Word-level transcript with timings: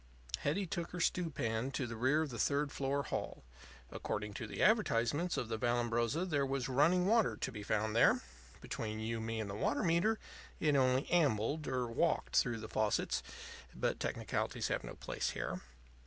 Hetty 0.39 0.65
took 0.65 0.89
her 0.93 0.99
stew 0.99 1.29
pan 1.29 1.69
to 1.73 1.85
the 1.85 1.95
rear 1.95 2.23
of 2.23 2.31
the 2.31 2.39
third 2.39 2.71
floor 2.71 3.03
hall. 3.03 3.43
According 3.91 4.33
to 4.33 4.47
the 4.47 4.63
advertisements 4.63 5.37
of 5.37 5.47
the 5.47 5.59
Vallambrosa 5.59 6.25
there 6.27 6.43
was 6.43 6.67
running 6.67 7.05
water 7.05 7.37
to 7.37 7.51
be 7.51 7.61
found 7.61 7.95
there. 7.95 8.21
Between 8.61 8.99
you 8.99 9.17
and 9.17 9.27
me 9.27 9.39
and 9.39 9.47
the 9.47 9.53
water 9.53 9.83
meter, 9.83 10.17
it 10.59 10.75
only 10.75 11.07
ambled 11.11 11.67
or 11.67 11.85
walked 11.85 12.35
through 12.35 12.57
the 12.59 12.67
faucets; 12.67 13.21
but 13.75 13.99
technicalities 13.99 14.69
have 14.69 14.83
no 14.83 14.95
place 14.95 15.29
here. 15.29 15.61